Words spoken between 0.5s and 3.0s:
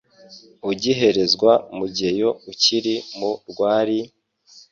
Ugiherezwa Mugeyo ukiri